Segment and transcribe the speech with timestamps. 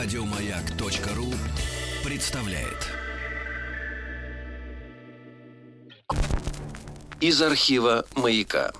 [0.00, 1.26] Радиомаяк.ру
[2.08, 2.86] представляет.
[7.20, 8.72] Из архива «Маяка».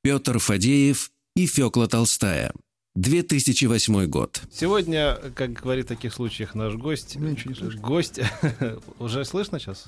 [0.00, 2.54] Петр Фадеев и Фёкла Толстая.
[2.94, 4.40] 2008 год.
[4.50, 7.16] Сегодня, как говорит в таких случаях наш гость...
[7.16, 7.78] Ничего не слышу.
[7.80, 8.20] Гость...
[8.98, 9.84] Уже слышно сейчас?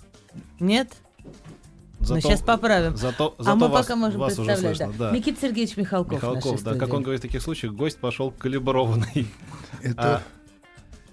[0.59, 0.93] Нет?
[2.01, 2.97] Зато, мы сейчас поправим.
[2.97, 4.77] Зато, а зато мы вас, пока можем вас уже представлять.
[4.79, 5.11] слышно, да.
[5.11, 5.17] да.
[5.17, 6.15] Никита Сергеевич Михалков.
[6.15, 9.29] Михалков, да, как он говорит в таких случаях, гость пошел калиброванный.
[9.83, 10.23] Это А,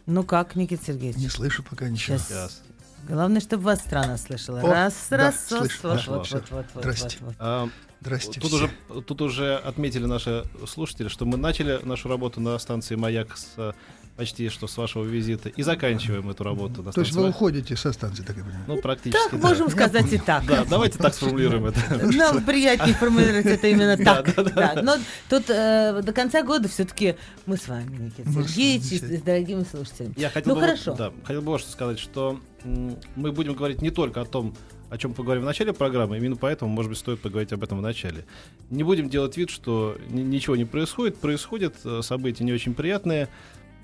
[0.06, 1.18] Ну как, Никита Сергеевич?
[1.18, 2.18] не слышу пока ничего.
[2.18, 2.28] Сейчас.
[2.28, 2.64] сейчас.
[3.08, 4.60] Главное, чтобы вас страна слышала.
[4.62, 7.18] О, раз, да, раз, слышу, вот, да, вот, вот, вот, вот, Здрасте.
[7.22, 7.36] вот, вот.
[7.40, 7.70] А,
[8.02, 8.66] Здрасте Тут все.
[8.90, 13.74] уже, тут уже отметили наши слушатели, что мы начали нашу работу на станции «Маяк» с,
[14.18, 18.24] почти что с вашего визита и заканчиваем эту работу То есть вы уходите со станции,
[18.24, 18.64] так я понимаю?
[18.68, 19.48] Ну, практически, Так, да.
[19.48, 20.44] можем сказать и так.
[20.46, 21.80] Да, давайте так сформулируем это.
[22.18, 24.36] Нам приятнее формулировать это именно так.
[24.84, 24.96] Но
[25.30, 30.14] тут э, до конца года все-таки мы с вами, Никита Сергеевич, с дорогими слушателями.
[30.18, 30.96] Я хотел Ну бы, вот- хорошо.
[30.96, 34.56] да, хотел бы вот что сказать, что мы будем говорить не только о том,
[34.90, 37.82] о чем поговорим в начале программы, именно поэтому, может быть, стоит поговорить об этом в
[37.82, 38.26] начале.
[38.72, 41.18] Не будем делать вид, что ни- ничего не происходит.
[41.18, 43.28] Происходят э, события не очень приятные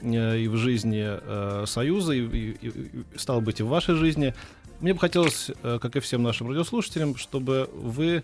[0.02, 4.34] и в жизни э, Союза, и, и- и- стало быть, и в вашей жизни.
[4.80, 8.24] Мне бы хотелось, э, как и всем нашим радиослушателям, чтобы вы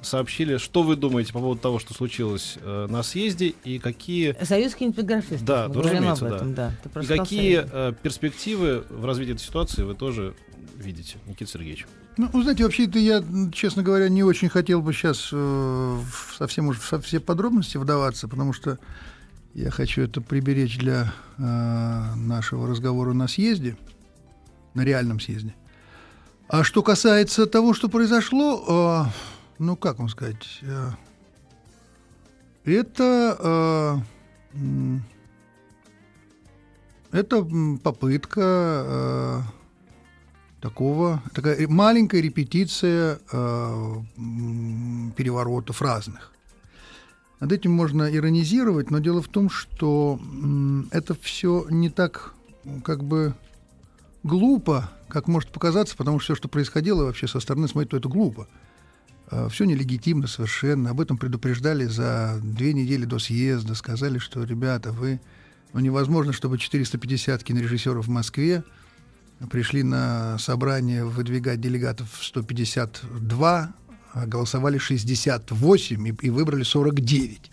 [0.00, 4.74] сообщили, что вы думаете по поводу того, что случилось э, на съезде, и какие Союз
[4.74, 5.44] кинематографистов.
[5.44, 6.72] Да, мы говорим об разумеется, этом, да.
[6.82, 10.34] Ты И какие э, перспективы в развитии этой ситуации вы тоже
[10.76, 11.86] видите, Никита Сергеевич?
[12.16, 16.66] Ну, вы знаете, вообще-то я, честно говоря, не очень хотел бы сейчас э, в совсем
[16.68, 18.78] уж во все подробности вдаваться, потому что
[19.54, 21.42] я хочу это приберечь для э,
[22.16, 23.76] нашего разговора на съезде,
[24.74, 25.54] на реальном съезде.
[26.48, 29.12] А что касается того, что произошло, э,
[29.58, 30.90] ну, как вам сказать, э,
[32.64, 34.02] это...
[34.54, 34.98] э,
[37.12, 37.46] это
[37.82, 39.40] попытка э,
[40.60, 43.94] такого, такая маленькая репетиция э,
[45.16, 46.32] переворотов разных.
[47.42, 50.20] Над этим можно иронизировать, но дело в том, что
[50.92, 52.34] это все не так
[52.84, 53.34] как бы
[54.22, 58.08] глупо, как может показаться, потому что все, что происходило вообще со стороны смотреть, то это
[58.08, 58.46] глупо.
[59.50, 60.90] Все нелегитимно совершенно.
[60.90, 63.74] Об этом предупреждали за две недели до съезда.
[63.74, 65.20] Сказали, что, ребята, вы...
[65.72, 68.62] Ну, невозможно, чтобы 450 кинорежиссеров в Москве
[69.50, 73.74] пришли на собрание выдвигать делегатов 152,
[74.12, 77.50] а голосовали 68 и, и выбрали 49.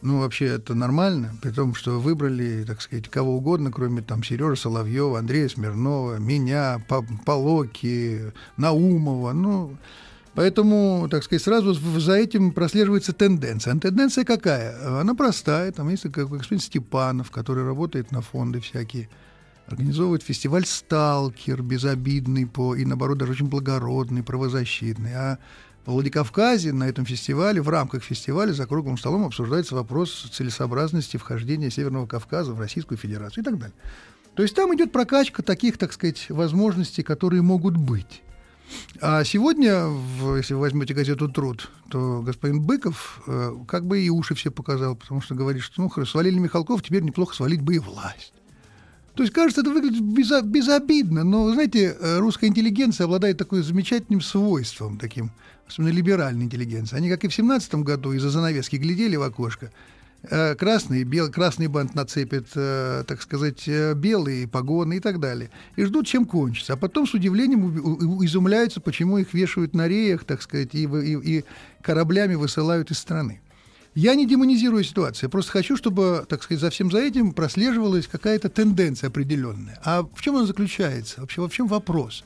[0.00, 4.56] Ну, вообще это нормально, при том, что выбрали, так сказать, кого угодно, кроме там Сережи
[4.56, 9.32] Соловьева, Андрея Смирнова, меня, По- Полоки, Наумова.
[9.32, 9.76] Ну,
[10.34, 13.74] поэтому, так сказать, сразу за этим прослеживается тенденция.
[13.74, 15.00] А тенденция какая?
[15.00, 15.72] Она простая.
[15.72, 19.08] Там есть такой господин Степанов, который работает на фонды всякие,
[19.66, 25.14] организовывает фестиваль «Сталкер», безобидный по, и, наоборот, даже очень благородный, правозащитный.
[25.16, 25.38] А
[25.92, 32.06] Владикавказе на этом фестивале, в рамках фестиваля за круглым столом обсуждается вопрос целесообразности вхождения Северного
[32.06, 33.76] Кавказа в Российскую Федерацию и так далее.
[34.34, 38.22] То есть там идет прокачка таких, так сказать, возможностей, которые могут быть.
[39.00, 39.86] А сегодня,
[40.36, 44.94] если вы возьмете газету «Труд», то господин Быков э, как бы и уши все показал,
[44.94, 48.34] потому что говорит, что ну свалили Михалков, теперь неплохо свалить бы и власть.
[49.18, 54.20] То есть, кажется, это выглядит безо- безобидно, но, знаете, э, русская интеллигенция обладает такой замечательным
[54.20, 55.32] свойством, таким,
[55.66, 56.94] особенно либеральной интеллигенции.
[56.94, 59.72] Они, как и в семнадцатом году, из-за занавески глядели в окошко,
[60.22, 65.50] э, красный, бел, красный бант нацепит, э, так сказать, белые погоны и так далее.
[65.74, 66.74] И ждут, чем кончится.
[66.74, 71.44] А потом с удивлением изумляются, почему их вешают на реях, так сказать, и, и- и
[71.82, 73.40] кораблями высылают из страны.
[74.00, 78.06] Я не демонизирую ситуацию, я просто хочу, чтобы, так сказать, за всем за этим прослеживалась
[78.06, 79.76] какая-то тенденция определенная.
[79.84, 81.20] А в чем она заключается?
[81.20, 82.22] Вообще, в чем вопрос?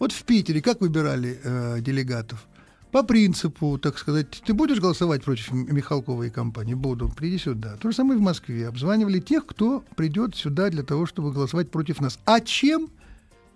[0.00, 2.44] Вот в Питере как выбирали э, делегатов?
[2.90, 6.74] По принципу, так сказать, ты будешь голосовать против М- Михалкова и компании?
[6.74, 7.76] Буду, приди сюда.
[7.76, 8.66] То же самое в Москве.
[8.66, 12.18] Обзванивали тех, кто придет сюда для того, чтобы голосовать против нас.
[12.24, 12.90] А чем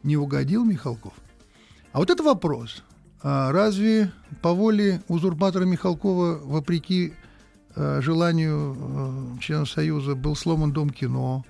[0.04, 1.14] не угодил Михалков?
[1.90, 2.84] А вот это вопрос.
[3.20, 4.12] А разве
[4.42, 7.14] по воле узурпатора Михалкова, вопреки
[8.02, 11.44] желанию э, членов Союза, был сломан Дом кино?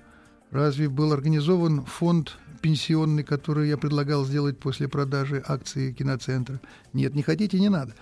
[0.51, 6.59] Разве был организован фонд пенсионный, который я предлагал сделать после продажи акций киноцентра?
[6.93, 7.93] Нет, не хотите, не надо.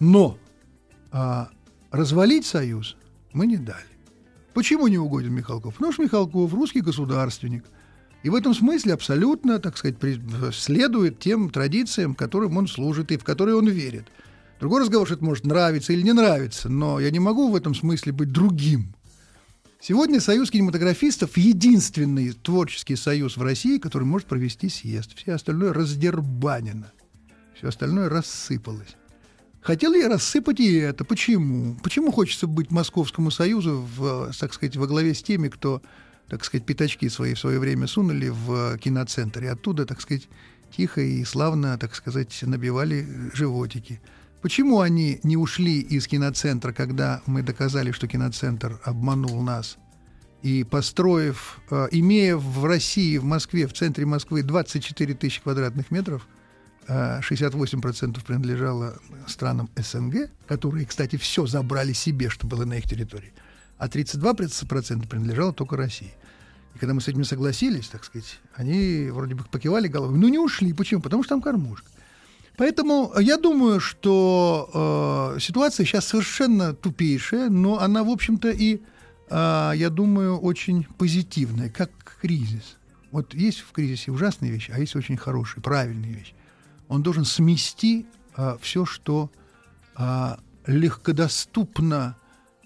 [0.00, 0.38] Но
[1.12, 1.48] а,
[1.90, 2.96] развалить Союз
[3.32, 3.86] мы не дали.
[4.54, 5.74] Почему не угоден Михалков?
[5.74, 7.64] Потому что Михалков русский государственник.
[8.22, 9.96] И в этом смысле абсолютно, так сказать,
[10.52, 14.06] следует тем традициям, которым он служит и в которые он верит.
[14.58, 17.74] Другой разговор, что это может нравиться или не нравиться, но я не могу в этом
[17.74, 18.94] смысле быть другим.
[19.80, 25.14] Сегодня Союз кинематографистов– единственный творческий союз в России, который может провести съезд.
[25.16, 26.90] Все остальное раздербанено.
[27.54, 28.96] Все остальное рассыпалось.
[29.60, 31.04] Хотел я рассыпать и это.
[31.04, 31.76] Почему?
[31.82, 35.82] Почему хочется быть Московскому Союзу, в, так сказать, во главе с теми, кто,
[36.28, 40.28] так сказать, пятачки свои в свое время сунули в киноцентр, и оттуда, так сказать,
[40.74, 44.00] тихо и славно, так сказать, набивали животики.
[44.46, 49.76] Почему они не ушли из киноцентра, когда мы доказали, что киноцентр обманул нас?
[50.40, 56.28] И построив, э, имея в России, в Москве, в центре Москвы 24 тысячи квадратных метров,
[56.86, 63.32] 68% э, принадлежало странам СНГ, которые, кстати, все забрали себе, что было на их территории,
[63.78, 66.14] а 32% принадлежало только России.
[66.76, 70.38] И когда мы с этим согласились, так сказать, они вроде бы покивали головой, но не
[70.38, 70.72] ушли.
[70.72, 71.00] Почему?
[71.00, 71.88] Потому что там кормушка.
[72.56, 78.80] Поэтому я думаю, что э, ситуация сейчас совершенно тупейшая, но она, в общем-то, и,
[79.28, 82.78] э, я думаю, очень позитивная, как кризис.
[83.10, 86.34] Вот есть в кризисе ужасные вещи, а есть очень хорошие, правильные вещи.
[86.88, 88.06] Он должен смести
[88.36, 89.30] э, все, что
[89.98, 90.36] э,
[90.66, 92.16] легкодоступно,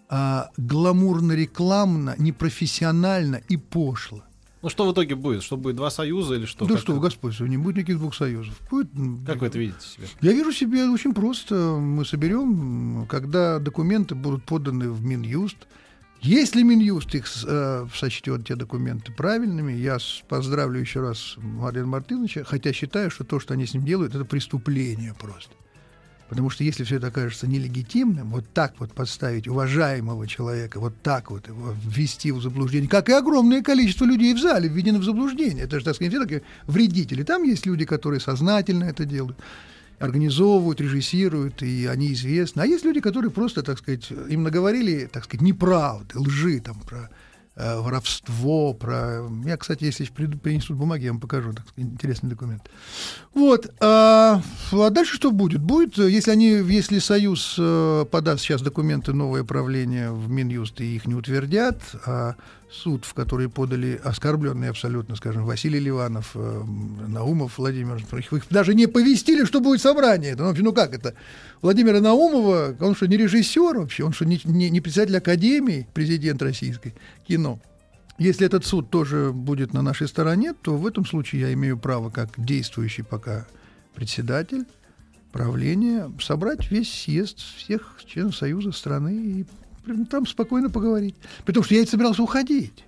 [0.09, 4.23] э, гламурно-рекламно, непрофессионально и пошло.
[4.63, 5.43] Ну что в итоге будет?
[5.43, 6.67] Что будет два союза или что?
[6.67, 7.01] Да как что, это?
[7.01, 8.55] Господь, не будет никаких двух союзов.
[8.71, 8.91] Будет...
[9.27, 10.07] Как вы это видите себе?
[10.21, 11.55] Я вижу себе очень просто.
[11.55, 15.57] Мы соберем, когда документы будут поданы в Минюст.
[16.21, 19.97] Если Минюст их э, сочтет, те документы, правильными, я
[20.29, 24.27] поздравлю еще раз Марина Мартыновича, хотя считаю, что то, что они с ним делают, это
[24.27, 25.55] преступление просто.
[26.31, 31.33] Потому что если все это окажется нелегитимным, вот так вот подставить уважаемого человека, вот так
[31.33, 35.65] вот его ввести в заблуждение, как и огромное количество людей в зале введены в заблуждение.
[35.65, 37.25] Это же, так сказать, все такие вредители.
[37.25, 39.37] Там есть люди, которые сознательно это делают
[39.99, 42.63] организовывают, режиссируют, и они известны.
[42.63, 47.11] А есть люди, которые просто, так сказать, им наговорили, так сказать, неправды, лжи там про
[47.57, 49.29] Э, воровство, про...
[49.45, 52.63] Я, кстати, если принесут бумаги, я вам покажу, так интересный документ.
[53.35, 53.73] Вот.
[53.81, 54.41] А,
[54.73, 55.61] а дальше что будет?
[55.61, 61.07] Будет, если они, если Союз э, подаст сейчас документы новое правление в Минюст и их
[61.07, 62.37] не утвердят, а
[62.73, 66.63] суд, в который подали оскорбленные абсолютно, скажем, Василий Ливанов, э,
[67.09, 70.33] Наумов, Владимир, их даже не повестили, что будет собрание.
[70.33, 71.15] Это, ну как это?
[71.63, 74.05] Владимира Наумова, он что, не режиссер вообще?
[74.05, 76.95] Он что, не, не, не председатель Академии, президент российской
[77.27, 77.61] кино?
[78.19, 82.11] Если этот суд тоже будет на нашей стороне, то в этом случае я имею право,
[82.11, 83.47] как действующий пока
[83.95, 84.67] председатель
[85.33, 89.47] правления, собрать весь съезд всех членов Союза страны и
[90.11, 91.17] там спокойно поговорить.
[91.45, 92.85] Потому что я и собирался уходить.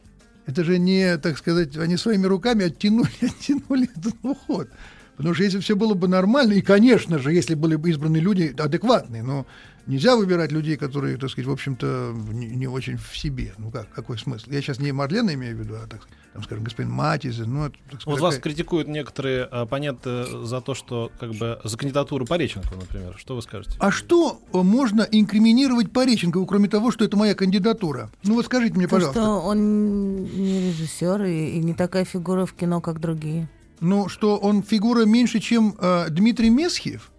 [0.47, 4.69] Это же не, так сказать, они своими руками оттянули, оттянули этот уход.
[5.17, 8.55] Потому что если все было бы нормально, и, конечно же, если были бы избраны люди
[8.59, 9.47] адекватные, но
[9.87, 13.53] Нельзя выбирать людей, которые, так сказать, в общем-то, не, не очень в себе.
[13.59, 14.49] Ну как, какой смысл?
[14.51, 17.47] Я сейчас не Марлена имею в виду, а, так, там, скажем, господин Матиза.
[17.47, 21.77] Ну, это, так сказать, вот вас критикуют некоторые оппоненты за то, что как бы за
[21.77, 23.17] кандидатуру Пореченкова, например.
[23.19, 23.77] Что вы скажете?
[23.81, 28.11] А что можно инкриминировать Пореченкову, кроме того, что это моя кандидатура?
[28.23, 29.21] Ну вот скажите мне, то, пожалуйста.
[29.21, 33.49] что он не режиссер и, и не такая фигура в кино, как другие.
[33.81, 37.11] Ну, что он фигура меньше, чем э, Дмитрий Месхиев,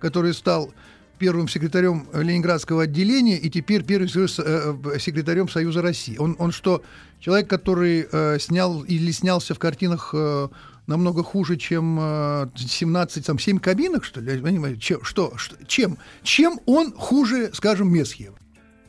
[0.00, 0.72] который стал
[1.20, 6.16] первым секретарем Ленинградского отделения и теперь первым э, секретарем Союза России.
[6.16, 6.82] Он, он что,
[7.20, 10.48] человек, который э, снял или снялся в картинах э,
[10.86, 14.78] намного хуже, чем э, 17, там, 7 кабинок, что ли?
[14.80, 18.32] Чем, что, что, чем, чем он хуже, скажем, Месхиев?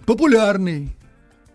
[0.05, 0.95] Популярный,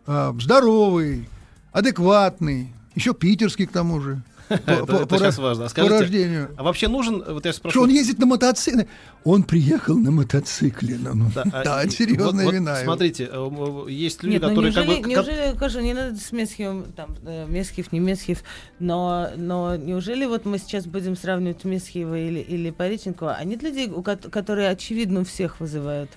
[0.06, 1.26] э, здоровый,
[1.72, 4.22] адекватный, еще питерский к тому же.
[4.48, 5.68] Это сейчас важно.
[5.68, 6.50] По рождению.
[6.56, 7.72] А вообще нужен, вот я спрошу...
[7.72, 8.88] Что он ездит на мотоцикле?
[9.24, 10.96] Он приехал на мотоцикле.
[10.98, 12.76] Ну, ну да, а серьезная вина.
[12.76, 15.02] Смотрите, э, есть люди, ну которые...
[15.02, 18.42] Неужели, скажу, не надо с Месхием, там, э, Месхиев, не Месхиев,
[18.78, 23.90] но, но неужели вот мы сейчас будем сравнивать Месхиева или, или Пореченкова, а нет людей,
[24.30, 26.10] которые, очевидно, всех вызывают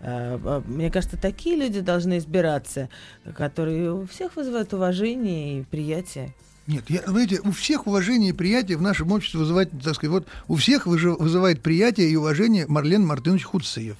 [0.00, 2.88] э, мне кажется, такие люди должны избираться,
[3.36, 6.32] которые у всех вызывают уважение и приятие.
[6.66, 10.28] Нет, я, знаете, у всех уважение и приятие в нашем обществе вызывает, так сказать, вот
[10.48, 13.96] у всех вызывает приятие и уважение Марлен Мартынович Хуцеев.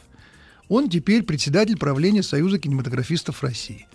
[0.69, 3.87] Он теперь председатель правления Союза кинематографистов России.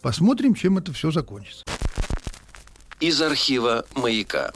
[0.00, 1.64] Посмотрим, чем это все закончится.
[3.00, 4.52] Из архива «Маяка».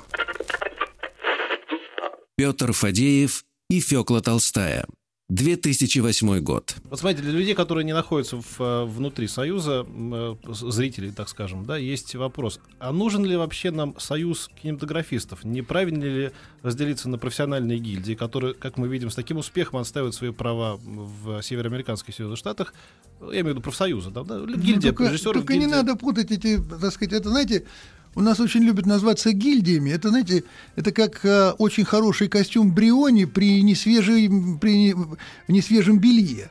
[2.37, 4.87] Петр Фадеев и Фёкла Толстая.
[5.28, 6.75] 2008 год.
[6.85, 11.66] Вот смотрите, для людей, которые не находятся в, э, внутри Союза, э, зрителей, так скажем,
[11.66, 12.61] да, есть вопрос.
[12.78, 15.44] А нужен ли вообще нам союз кинематографистов?
[15.44, 16.30] Не правильно ли
[16.62, 21.42] разделиться на профессиональные гильдии, которые, как мы видим, с таким успехом отстаивают свои права в
[21.42, 22.73] североамериканских Союзных Штатах?
[23.20, 24.25] Я имею в виду профсоюзы, да?
[24.25, 25.35] Ну, гильдия ну, режиссеров.
[25.35, 25.68] Только гильдия.
[25.68, 27.66] не надо путать эти, так сказать, это, знаете,
[28.18, 29.90] у нас очень любят назваться гильдиями.
[29.90, 30.42] Это, знаете,
[30.75, 34.28] это как э, очень хороший костюм Бриони при, несвежей,
[34.60, 34.96] при
[35.46, 36.50] несвежем белье.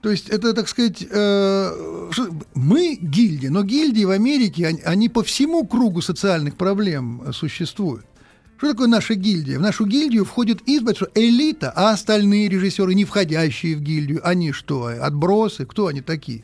[0.00, 2.10] То есть это, так сказать, э,
[2.54, 8.06] мы гильдии, но гильдии в Америке, они, они по всему кругу социальных проблем существуют.
[8.56, 9.58] Что такое наша гильдия?
[9.58, 14.86] В нашу гильдию входит избрать, элита, а остальные режиссеры, не входящие в гильдию, они что,
[14.86, 15.66] отбросы?
[15.66, 16.42] Кто они такие?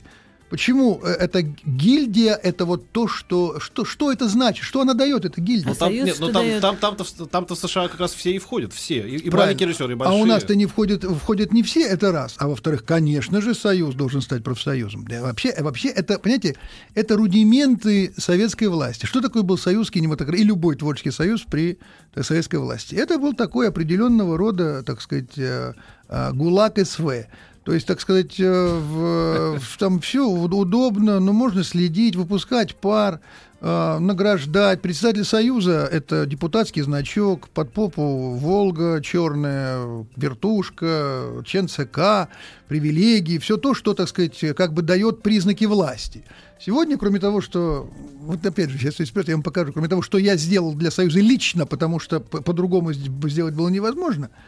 [0.50, 5.24] Почему э, эта гильдия это вот то, что, что, что это значит, что она дает,
[5.24, 5.68] эта гильдия?
[5.68, 8.72] Ну, там, нет, ну, там, там, там-то, там-то в США как раз все и входят,
[8.72, 10.18] все, и, и маленькие режиссеры, и большие.
[10.18, 12.34] А у нас-то не входят, входят не все, это раз.
[12.38, 15.06] А во-вторых, конечно же, союз должен стать профсоюзом.
[15.06, 16.56] Да, вообще, вообще, это, понимаете,
[16.94, 19.06] это рудименты советской власти.
[19.06, 21.78] Что такое был союз кинематографии и любой творческий союз при
[22.14, 22.94] так, советской власти?
[22.94, 25.74] Это был такой определенного рода, так сказать, э,
[26.08, 27.26] э, ГУЛАГ СВ.
[27.68, 33.20] То есть, так сказать, э, в, в, там все удобно, но можно следить, выпускать пар,
[33.60, 34.80] э, награждать.
[34.80, 42.30] Председатель Союза– это депутатский значок, под попу Волга черная, вертушка, член ЦК,
[42.68, 46.24] привилегии, все то, что, так сказать, как бы дает признаки власти.
[46.58, 47.90] Сегодня, кроме того, что,
[48.22, 51.20] вот опять же, сейчас эксперт, я вам покажу, кроме того, что я сделал для Союза
[51.20, 54.30] лично, потому что по-другому сделать было невозможно–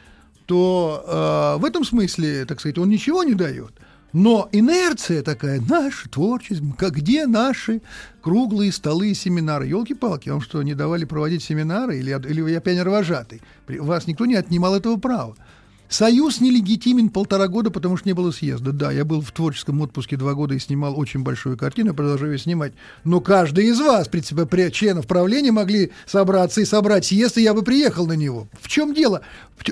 [0.50, 3.70] то э, в этом смысле, так сказать, он ничего не дает.
[4.12, 7.82] Но инерция такая, наш творчество, как где наши
[8.20, 9.68] круглые столы и семинары?
[9.68, 12.00] Елки-палки, вам что, не давали проводить семинары?
[12.00, 13.42] Или, или я пионер-вожатый?
[13.68, 15.36] Вас никто не отнимал этого права.
[15.90, 18.70] Союз нелегитимен полтора года, потому что не было съезда.
[18.70, 22.38] Да, я был в творческом отпуске два года и снимал очень большую картину, продолжаю ее
[22.38, 22.72] снимать.
[23.02, 27.54] Но каждый из вас, при, при, членов правления, могли собраться и собрать съезд, и я
[27.54, 28.46] бы приехал на него.
[28.60, 29.22] В чем дело?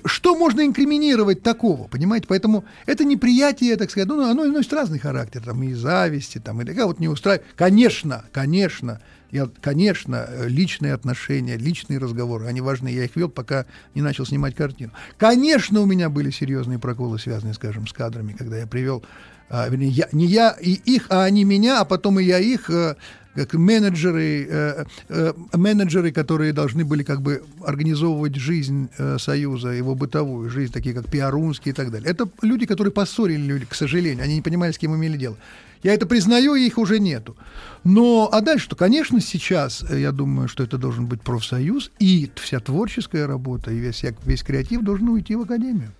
[0.06, 2.26] Что можно инкриминировать такого, понимаете?
[2.28, 6.64] Поэтому это неприятие, так сказать, ну, оно носит разный характер, там, и зависти, там, и
[6.64, 7.46] такая вот не устраивает.
[7.54, 12.88] Конечно, конечно, я, конечно, личные отношения, личные разговоры, они важны.
[12.88, 14.92] Я их вел, пока не начал снимать картину.
[15.16, 19.04] Конечно, у меня были серьезные проколы, связанные, скажем, с кадрами, когда я привел,
[19.50, 22.68] а, вернее, я, не я и их, а они меня, а потом и я их,
[22.70, 22.96] а,
[23.38, 29.94] как менеджеры, э, э, менеджеры, которые должны были как бы организовывать жизнь э, Союза, его
[29.94, 32.10] бытовую жизнь, такие как Пиарунский и так далее.
[32.10, 35.36] Это люди, которые поссорили люди, к сожалению, они не понимали, с кем имели дело.
[35.82, 37.36] Я это признаю, и их уже нету.
[37.84, 38.76] Но, а дальше что?
[38.76, 43.78] Конечно, сейчас, э, я думаю, что это должен быть профсоюз, и вся творческая работа, и
[43.78, 45.92] весь, весь креатив должен уйти в академию.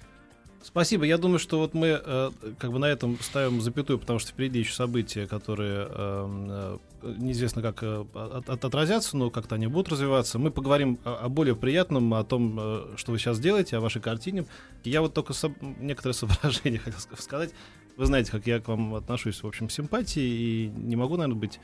[0.62, 1.05] Спасибо.
[1.05, 4.59] Я думаю, что вот мы э, как бы на этом ставим запятую, потому что впереди
[4.59, 9.91] еще события, которые э, э, неизвестно как э, от, от, отразятся, но как-то они будут
[9.91, 10.38] развиваться.
[10.38, 14.03] Мы поговорим о, о более приятном, о том, э, что вы сейчас делаете, о вашей
[14.03, 14.47] картине.
[14.83, 17.50] Я вот только со, некоторые соображения хотел сказать.
[17.97, 21.61] Вы знаете, как я к вам отношусь, в общем, симпатии, и не могу, наверное, быть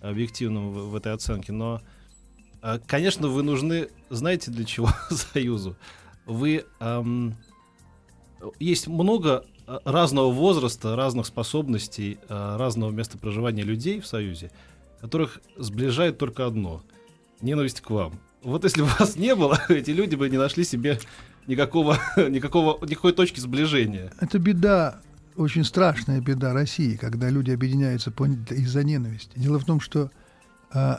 [0.00, 1.82] объективным в, в этой оценке, но,
[2.62, 5.76] э, конечно, вы нужны, знаете, для чего Союзу?
[6.24, 6.64] Вы...
[6.80, 7.36] Эм,
[8.58, 14.50] есть много э, разного возраста, разных способностей, э, разного места проживания людей в Союзе,
[15.00, 16.82] которых сближает только одно—
[17.40, 18.18] ненависть к вам.
[18.42, 20.98] Вот если бы вас не было, эти люди бы не нашли себе
[21.46, 24.12] никакого, никакого, никакой точки сближения.
[24.20, 25.00] Это беда
[25.38, 28.12] очень страшная беда России, когда люди объединяются
[28.50, 29.30] из-за ненависти.
[29.36, 30.10] Дело в том, что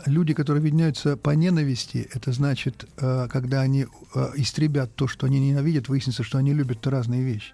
[0.05, 3.85] люди, которые объединяются по ненависти, это значит, э, когда они
[4.15, 7.53] э, истребят то, что они ненавидят, выяснится, что они любят разные вещи.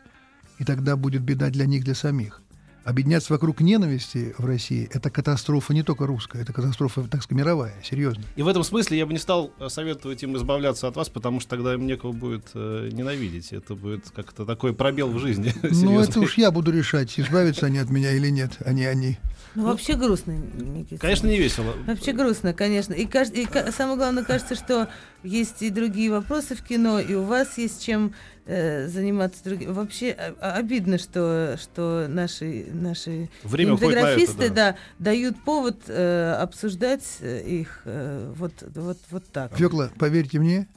[0.58, 2.42] И тогда будет беда для них, для самих
[2.86, 7.74] объединяться вокруг ненависти в России– это катастрофа не только русская, это катастрофа, так сказать, мировая,
[7.84, 8.24] серьезно.
[8.36, 11.40] И в этом смысле я бы не стал э, советовать им избавляться от вас, потому
[11.40, 13.52] что тогда им некого будет э, ненавидеть.
[13.52, 15.54] Это будет как-то такой пробел в жизни.
[15.86, 19.18] Ну, это уж я буду решать, избавятся они от меня или нет, а не они.
[19.56, 21.00] Ну, вообще грустно, Никита.
[21.00, 21.74] Конечно, не весело.
[21.88, 22.94] Вообще грустно, конечно.
[22.94, 24.90] И, и самое главное, кажется, что
[25.24, 28.14] есть и другие вопросы в кино, и у вас есть чем
[28.46, 29.74] э, заниматься другим.
[29.74, 34.72] Вообще а, а, обидно, что, что наши, наши Время кинематографисты да.
[34.72, 39.56] Да, дают повод э, обсуждать их э, вот, вот, вот так.
[39.58, 40.68] Фёкла, поверьте мне,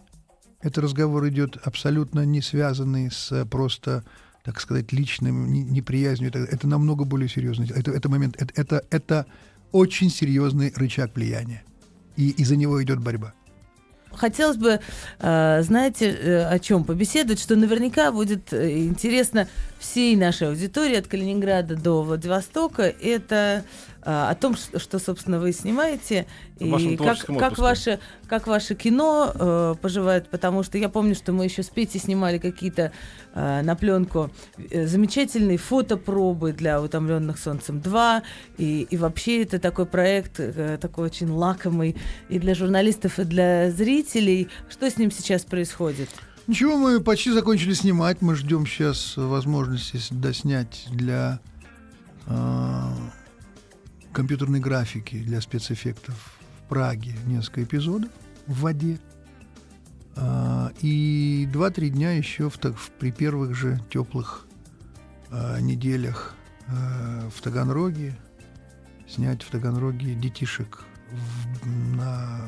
[0.60, 4.04] этот разговор идет абсолютно не связанный с просто
[4.44, 6.30] так сказать, личным неприязнью.
[6.30, 7.66] Это, это намного более серьезно.
[7.68, 9.26] Это, это момент, это, это, это
[9.72, 11.64] очень серьезный рычаг влияния.
[12.16, 13.34] И из-за него идет борьба.
[14.18, 14.80] Хотелось бы,
[15.20, 19.48] э, знаете, э, о чем побеседовать, что наверняка будет э, интересно
[19.78, 23.64] всей нашей аудитории от Калининграда до Владивостока, это
[24.10, 26.26] а, о том, что, что, собственно, вы снимаете,
[26.58, 31.44] и как, как, ваше, как ваше кино э, поживает, потому что я помню, что мы
[31.44, 32.92] еще с Петей снимали какие-то
[33.34, 34.30] э, на пленку
[34.70, 38.22] э, замечательные фотопробы для «Утомленных солнцем 2»,
[38.56, 41.96] и, и вообще это такой проект, э, такой очень лакомый
[42.28, 44.48] и для журналистов, и для зрителей.
[44.70, 46.08] Что с ним сейчас происходит?
[46.48, 48.22] Ничего, мы почти закончили снимать.
[48.22, 51.40] Мы ждем сейчас возможности доснять для
[52.24, 52.92] э,
[54.14, 58.10] компьютерной графики, для спецэффектов в Праге несколько эпизодов
[58.46, 58.98] в воде.
[60.16, 64.46] Э, и два-три дня еще в, в, при первых же теплых
[65.30, 66.34] э, неделях
[66.66, 68.16] э, в Таганроге
[69.06, 72.40] снять в Таганроге детишек в, на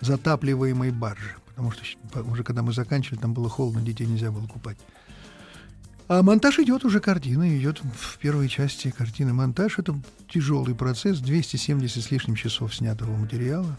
[0.00, 1.82] затапливаемой барже потому что
[2.22, 4.78] уже когда мы заканчивали, там было холодно, детей нельзя было купать.
[6.06, 9.32] А монтаж идет уже картина, идет в первой части картины.
[9.32, 13.76] Монтаж это тяжелый процесс, 270 с лишним часов снятого материала.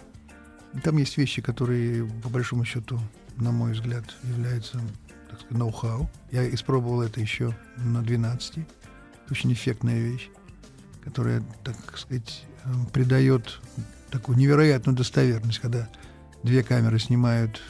[0.84, 3.00] Там есть вещи, которые, по большому счету,
[3.38, 4.82] на мой взгляд, являются,
[5.30, 6.10] так сказать, ноу-хау.
[6.32, 8.58] Я испробовал это еще на 12.
[8.58, 8.68] Это
[9.32, 10.28] очень эффектная вещь,
[11.02, 13.62] которая, так сказать, э, придает
[14.12, 15.88] такую невероятную достоверность, когда
[16.44, 17.62] две камеры снимают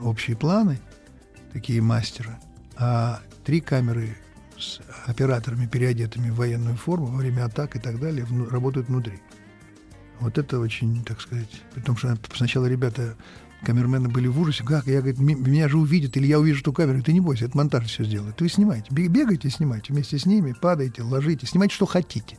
[0.00, 0.78] общие планы,
[1.52, 2.36] такие мастеры,
[2.76, 4.16] а три камеры
[4.58, 9.20] с операторами, переодетыми в военную форму во время атак и так далее, вну, работают внутри.
[10.20, 13.16] Вот это очень, так сказать, потому что сначала ребята,
[13.62, 17.02] камермены были в ужасе, как, я, говорю, меня же увидят, или я увижу эту камеру,
[17.02, 18.40] ты не бойся, это монтаж все сделает.
[18.40, 22.36] Вы снимаете, бегайте, снимайте вместе с ними, падайте, ложите, снимайте, что хотите.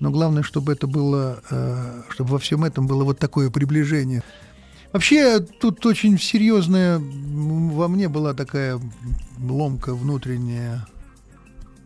[0.00, 4.22] Но главное, чтобы это было, э, чтобы во всем этом было вот такое приближение.
[4.92, 8.80] Вообще, тут очень серьезная во мне была такая
[9.38, 10.86] ломка внутренняя,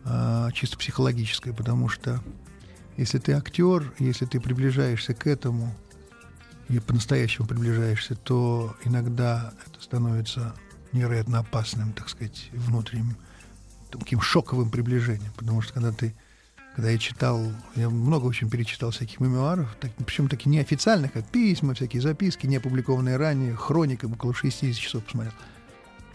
[0.05, 2.21] э, чисто психологическая, потому что
[2.97, 5.73] если ты актер, если ты приближаешься к этому,
[6.71, 10.55] и по-настоящему приближаешься, то иногда это становится
[10.93, 13.17] невероятно опасным, так сказать, внутренним,
[13.89, 15.33] таким шоковым приближением.
[15.35, 16.15] Потому что когда ты
[16.75, 21.73] когда я читал, я много очень перечитал всяких мемуаров, так, причем такие неофициальных, как письма,
[21.73, 25.33] всякие записки, не опубликованные ранее, хроника, около 60 часов посмотрел.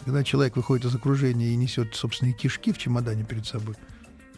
[0.04, 3.74] Когда человек выходит из окружения и несет собственные кишки в чемодане перед собой,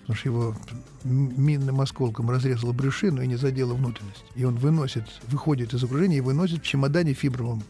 [0.01, 0.57] потому что его
[1.05, 4.25] минным осколком разрезало брюшину и не задело внутренность.
[4.35, 7.62] И он выносит, выходит из окружения и выносит в чемодане фибровом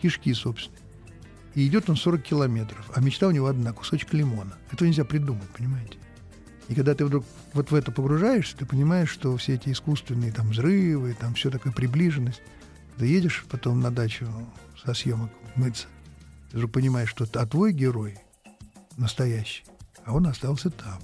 [0.00, 0.78] кишки собственные.
[1.56, 4.56] И идет он 40 километров, а мечта у него одна– кусочек лимона.
[4.70, 5.98] Это нельзя придумать, понимаете?
[6.70, 10.50] И когда ты вдруг вот в это погружаешься, ты понимаешь, что все эти искусственные там
[10.50, 12.40] взрывы, там все такая приближенность.
[12.96, 14.28] Ты едешь потом на дачу
[14.82, 15.88] со съемок мыться,
[16.50, 18.18] ты вдруг понимаешь, что а твой герой
[18.96, 19.64] настоящий,
[20.04, 21.00] а он остался там.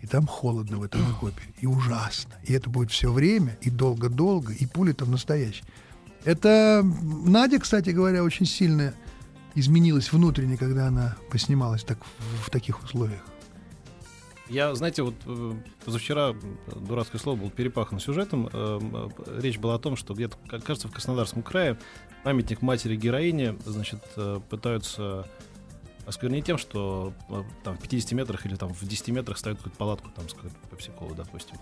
[0.00, 2.32] И там холодно в этом окопе, и ужасно.
[2.42, 5.66] И это будет все время, и долго-долго, и пули там настоящие.
[6.24, 6.82] Это
[7.26, 8.94] Надя, кстати говоря, очень сильно
[9.54, 13.22] изменилась внутренне, когда она поснималась так, в, в таких условиях.
[14.48, 15.52] Я, знаете, вот э,
[15.84, 16.34] позавчера
[16.74, 18.48] дурацкое слово был перепахан сюжетом.
[18.52, 21.78] Э, э, речь была о том, что где-то, кажется, в Краснодарском крае
[22.24, 24.00] памятник матери героини, значит,
[24.48, 25.26] пытаются
[26.06, 27.12] осквернить тем, что
[27.64, 31.14] там в 50 метрах или там в 10 метрах ставят какую-то палатку там с какой-то
[31.14, 31.56] допустим.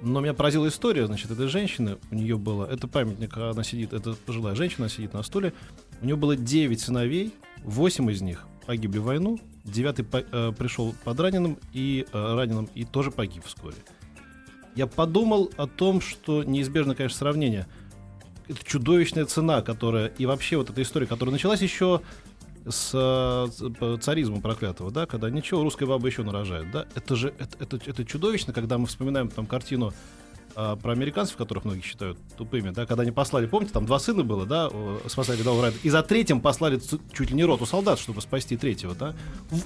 [0.00, 4.14] Но меня поразила история, значит, этой женщины, у нее было, это памятник, она сидит, это
[4.14, 5.52] пожилая женщина, сидит на стуле,
[6.00, 10.94] у нее было 9 сыновей, 8 из них погибли в войну, девятый по, э, пришел
[11.04, 13.76] под раненым и э, раненым и тоже погиб вскоре.
[14.74, 17.66] Я подумал о том, что неизбежно, конечно, сравнение.
[18.48, 22.02] Это чудовищная цена, которая и вообще вот эта история, которая началась еще
[22.66, 23.50] с,
[24.00, 28.04] царизма проклятого, да, когда ничего, русская баба еще нарожает, да, это же это, это, это
[28.04, 29.92] чудовищно, когда мы вспоминаем там картину
[30.56, 34.24] а, про американцев, которых многие считают тупыми, да, когда они послали, помните, там два сына
[34.24, 34.70] было, да,
[35.06, 36.80] спасали Дау Райда, и за третьим послали
[37.12, 39.14] чуть ли не роту солдат, чтобы спасти третьего, да,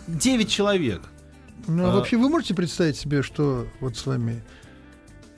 [0.06, 1.02] девять человек.
[1.66, 4.42] Ну, а, вообще вы можете представить себе, что вот с вами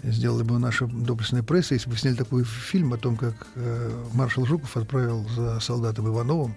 [0.03, 4.47] сделала бы наша доблестная пресса, если бы сняли такой фильм о том, как э, маршал
[4.47, 6.57] Жуков отправил за солдатом Ивановым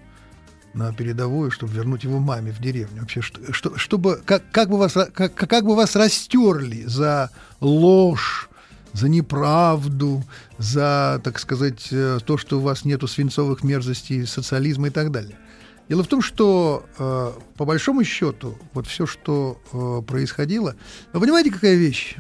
[0.73, 3.01] на передовую, чтобы вернуть его маме в деревню.
[3.01, 7.29] Вообще, что, что, чтобы, как, как, бы вас, как, как бы вас растерли за
[7.59, 8.49] ложь,
[8.93, 10.23] за неправду,
[10.57, 15.37] за, так сказать, э, то, что у вас нету свинцовых мерзостей социализма и так далее.
[15.89, 20.75] Дело в том, что э, по большому счету вот все, что э, происходило,
[21.11, 22.15] вы понимаете, какая вещь?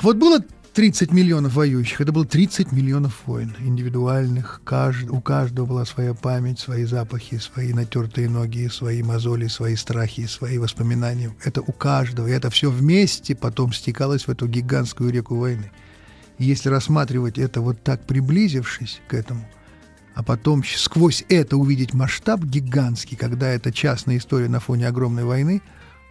[0.00, 0.40] Вот было
[0.74, 4.62] 30 миллионов воюющих, это было 30 миллионов войн индивидуальных.
[4.64, 5.10] Кажд...
[5.10, 10.56] У каждого была своя память, свои запахи, свои натертые ноги, свои мозоли, свои страхи, свои
[10.56, 11.34] воспоминания.
[11.44, 12.26] Это у каждого.
[12.26, 15.70] И это все вместе потом стекалось в эту гигантскую реку войны.
[16.38, 19.46] И если рассматривать это вот так, приблизившись к этому,
[20.14, 25.60] а потом сквозь это увидеть масштаб гигантский, когда это частная история на фоне огромной войны,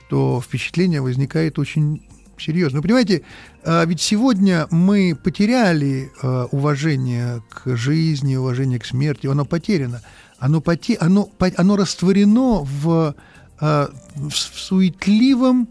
[0.08, 2.04] то впечатление возникает очень
[2.42, 2.80] серьезно.
[2.80, 3.22] Вы понимаете,
[3.64, 10.02] а, ведь сегодня мы потеряли а, уважение к жизни, уважение к смерти, оно потеряно.
[10.40, 10.98] Оно, поте...
[11.00, 13.16] оно, оно растворено в,
[13.60, 15.70] а, в суетливом,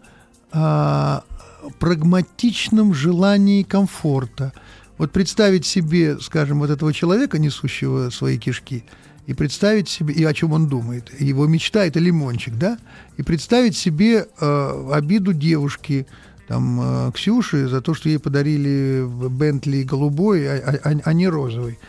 [1.79, 4.51] прагматичном желании комфорта.
[4.97, 8.83] Вот представить себе, скажем, вот этого человека, несущего свои кишки,
[9.27, 11.09] и представить себе, и о чем он думает.
[11.19, 12.77] Его мечта– это лимончик, да?
[13.17, 16.07] И представить себе э, обиду девушки,
[16.51, 21.79] там, э, Ксюши за то, что ей подарили Бентли голубой, а, а, а не розовый.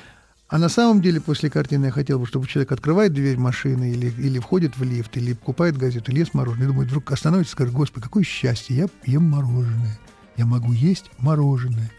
[0.47, 4.07] А на самом деле после картины я хотел бы, чтобы человек открывает дверь машины или,
[4.07, 7.55] или входит в лифт, или покупает газету, или ест мороженое, и думает, вдруг остановится и
[7.55, 9.99] скажет, господи, какое счастье, я ем мороженое.
[10.37, 11.91] Я могу есть мороженое.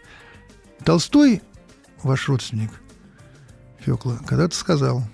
[0.84, 1.42] Толстой,
[2.02, 2.70] ваш родственник,
[3.80, 5.04] Фёкла, когда-то сказал,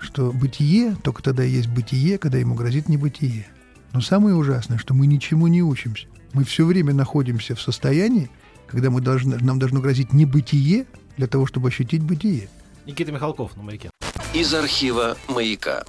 [0.00, 3.46] что бытие только тогда есть бытие, когда ему грозит небытие.
[3.92, 6.08] Но самое ужасное, что мы ничему не учимся.
[6.36, 8.28] Мы все время находимся в состоянии,
[8.66, 12.50] когда мы должны, нам должно грозить небытие для того, чтобы ощутить бытие.
[12.84, 13.88] Никита Михалков на «Маяке».
[14.34, 15.86] Из архива «Маяка».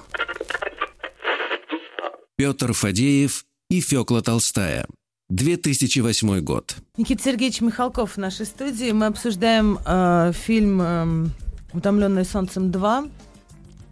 [2.36, 4.86] Петр Фадеев и Фёкла Толстая.
[5.28, 6.76] 2008 год.
[6.96, 8.90] Никита Сергеевич Михалков в нашей студии.
[8.92, 11.26] Мы обсуждаем э, фильм э,
[11.74, 13.10] «Утомленный солнцем 2»,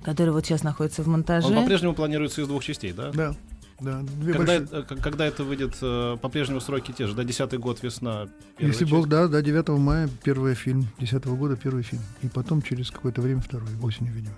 [0.02, 1.48] который вот сейчас находится в монтаже.
[1.48, 3.10] Он по-прежнему планируется из двух частей, да?
[3.12, 3.36] Да.
[3.80, 4.80] Да, две когда, большие...
[4.80, 8.28] это, когда это выйдет, э, по-прежнему сроки те же, да, десятый год, весна.
[8.58, 8.90] Если часть.
[8.90, 12.02] Бог, да, да, 9 мая первый фильм, 10 года первый фильм.
[12.22, 14.34] И потом через какое-то время второй, осенью, видимо.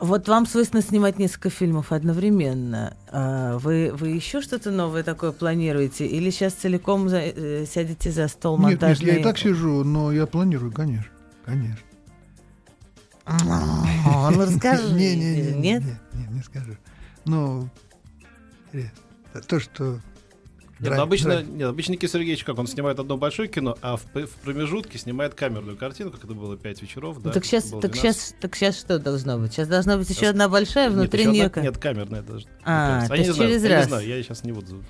[0.00, 2.96] Вот вам свойственно снимать несколько фильмов одновременно.
[3.10, 6.06] А вы, вы еще что-то новое такое планируете?
[6.06, 8.88] Или сейчас целиком за, э, сядете за стол монтажный?
[8.88, 11.10] Нет, нет, я и так сижу, но я планирую, конечно,
[11.44, 11.78] конечно.
[13.26, 14.92] Ну расскажи.
[14.94, 15.82] Не, не, не, нет?
[16.14, 16.76] Нет, не скажу.
[17.28, 17.68] Ну,
[19.46, 20.00] то, что
[20.80, 21.48] нет, драйв, обычно, драйв.
[21.48, 25.34] нет, обычно Никита Сергеевич как, он снимает одно большое кино, а в, в промежутке снимает
[25.34, 27.32] камерную картину, как это было пять вечеров, да?
[27.32, 29.52] Так сейчас, так сейчас, так сейчас что должно быть?
[29.52, 30.18] Сейчас должна быть сейчас...
[30.18, 31.46] еще одна большая внутри нет, нее.
[31.46, 32.46] Одна, нет, камерная даже.
[32.64, 33.62] А, то есть через знаю, раз.
[33.62, 34.84] Я не знаю, я сейчас не буду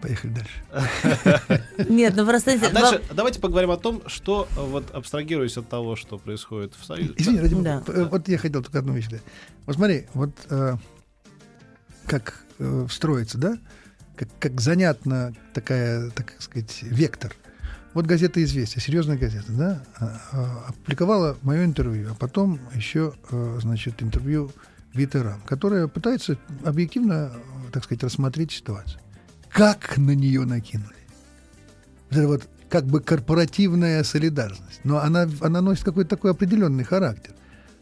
[0.00, 1.64] Поехали дальше.
[1.88, 2.50] Нет, ну просто...
[2.50, 7.14] А дальше давайте поговорим о том, что, вот абстрагируясь от того, что происходит в Союзе.
[7.16, 7.84] Извини, ради да.
[7.86, 9.06] вот я хотел только одну вещь.
[9.64, 10.74] Вот смотри, вот э,
[12.20, 13.58] как э, строится, да?
[14.16, 17.34] Как, как занятна такая, так сказать, вектор.
[17.94, 23.58] Вот газета «Известия», серьезная газета, да, а, а, опубликовала мое интервью, а потом еще, э,
[23.60, 24.50] значит, интервью
[24.94, 27.32] Витерам, которая пытается объективно,
[27.72, 29.00] так сказать, рассмотреть ситуацию
[29.52, 30.96] как на нее накинули.
[32.10, 34.80] Это вот как бы корпоративная солидарность.
[34.84, 37.34] Но она, она носит какой-то такой определенный характер.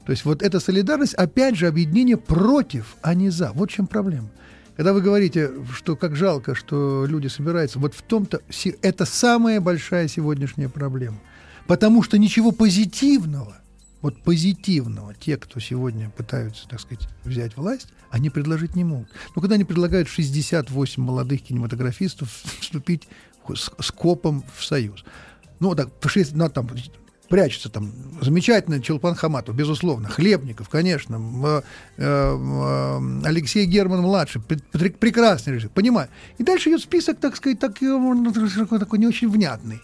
[0.04, 3.52] То есть вот эта солидарность, опять же, объединение против, а не за.
[3.52, 4.28] Вот в чем проблема.
[4.76, 8.40] Когда вы говорите, что как жалко, что люди собираются, вот в том-то
[8.82, 11.18] это самая большая сегодняшняя проблема.
[11.66, 13.60] Потому что ничего позитивного
[14.02, 19.08] вот позитивного те, кто сегодня пытаются, так сказать, взять власть, они предложить не могут.
[19.34, 23.08] Но когда они предлагают 68 молодых кинематографистов вступить
[23.54, 25.04] с, КОПом в союз,
[25.58, 25.90] ну, так,
[26.32, 26.70] ну, там,
[27.30, 31.62] прячется там замечательно Челпан Хаматов, безусловно, Хлебников, конечно, э,
[31.96, 36.08] э, Алексей Герман младший, прекрасный режиссер, понимаю.
[36.38, 39.80] И дальше идет список, так сказать, так, такой не очень внятный.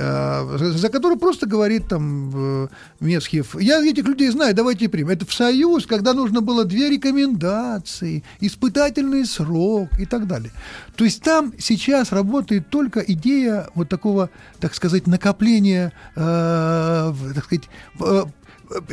[0.00, 2.68] Э, за который просто говорит там э,
[3.00, 5.08] Месхев, я этих людей знаю, давайте примем.
[5.08, 10.52] Это в Союз, когда нужно было две рекомендации, испытательный срок и так далее.
[10.94, 14.30] То есть там сейчас работает только идея вот такого,
[14.60, 18.24] так сказать, накопления, э, так сказать, э,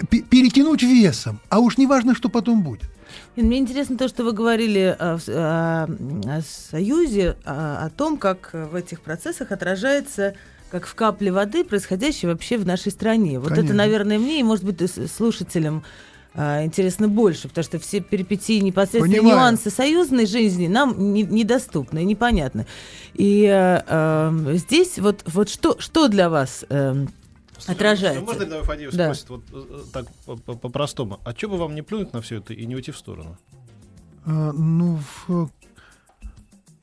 [0.09, 2.89] перетянуть весом, а уж не важно, что потом будет.
[3.35, 6.41] Мне интересно то, что вы говорили о, о, о
[6.71, 10.33] Союзе, о, о том, как в этих процессах отражается
[10.75, 13.39] как в капле воды, происходящей вообще в нашей стране.
[13.39, 13.67] Вот Конечно.
[13.67, 15.85] это, наверное, мне и, может быть, слушателям
[16.33, 19.37] а, интересно больше, потому что все перипетии, непосредственно Понимаю.
[19.37, 22.67] нюансы союзной жизни нам не, недоступны, непонятны.
[23.13, 27.05] И э, э, здесь вот, вот что, что для вас э,
[27.67, 28.21] отражается?
[28.21, 29.13] Можно ли Фадеев да.
[29.13, 30.07] спросит вот э, так
[30.59, 33.37] по-простому, а что бы вам не плюнуть на все это и не уйти в сторону?
[34.25, 35.49] А, ну, в...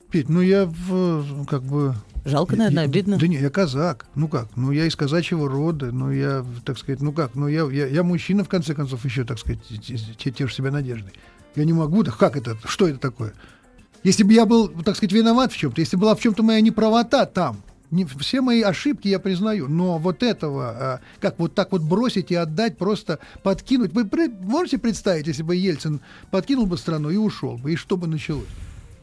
[0.09, 1.93] Петь, ну я в, как бы
[2.25, 3.17] Жалко, наверное, обидно.
[3.17, 4.05] Да не, я казак.
[4.15, 4.47] Ну как?
[4.55, 5.91] Ну я из казачьего рода.
[5.91, 7.35] Ну я, так сказать, ну как?
[7.35, 10.71] Ну я, я, я мужчина, в конце концов, еще, так сказать, те- те- тешу себя
[10.71, 11.13] надеждой.
[11.55, 12.01] Я не могу.
[12.03, 12.57] Да как это?
[12.65, 13.33] Что это такое?
[14.03, 17.25] Если бы я был, так сказать, виноват в чем-то, если была в чем-то моя неправота
[17.25, 21.83] там, не, все мои ошибки я признаю, но вот этого, а, как вот так вот
[21.83, 23.93] бросить и отдать, просто подкинуть.
[23.93, 25.99] Вы при- можете представить, если бы Ельцин
[26.31, 28.47] подкинул бы страну и ушел бы, и что бы началось?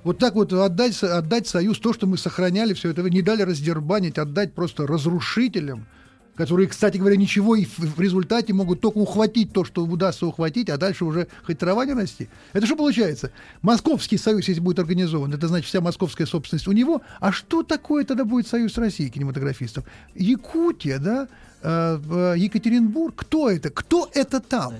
[0.02, 4.18] Вот так вот отдать, отдать Союз, то, что мы сохраняли все это, не дали раздербанить,
[4.18, 5.86] отдать просто разрушителям,
[6.36, 10.78] которые, кстати говоря, ничего и в, результате могут только ухватить то, что удастся ухватить, а
[10.78, 12.30] дальше уже хоть трава не расти.
[12.54, 13.30] Это что получается?
[13.60, 17.02] Московский союз, если будет организован, это значит вся московская собственность у него.
[17.20, 19.84] А что такое тогда будет союз России кинематографистов?
[20.14, 21.28] Якутия, да?
[21.62, 23.16] Э, э, Екатеринбург?
[23.16, 23.68] Кто это?
[23.68, 24.76] Кто это там?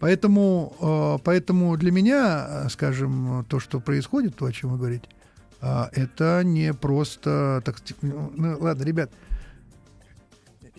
[0.00, 5.08] Поэтому, э, поэтому для меня, э, скажем, то, что происходит, то, о чем вы говорите,
[5.60, 7.62] э, это не просто...
[7.64, 9.10] Так, ну, ну, ладно, ребят,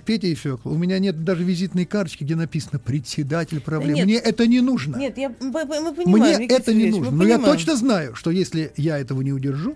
[0.06, 4.06] Петя и Фёкла, у меня нет даже визитной карточки, где написано «председатель правления».
[4.06, 4.06] нет.
[4.06, 4.96] Мне это не нужно.
[4.96, 7.12] Нет, я, мы, мы понимаем, Мне Никита это не Сергеевич, нужно.
[7.12, 7.58] Но я понимаем.
[7.58, 9.76] точно знаю, что если я этого не удержу,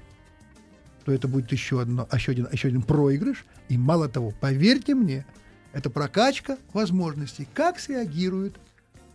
[1.06, 3.46] то это будет еще, одно, еще, один, еще один проигрыш.
[3.68, 5.26] И мало того, поверьте мне,
[5.74, 7.48] это прокачка возможностей.
[7.54, 8.56] Как среагирует